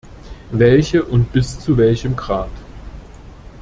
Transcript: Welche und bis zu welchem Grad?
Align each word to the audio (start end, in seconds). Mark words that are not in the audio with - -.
Welche 0.49 1.03
und 1.05 1.31
bis 1.31 1.59
zu 1.59 1.77
welchem 1.77 2.15
Grad? 2.15 2.49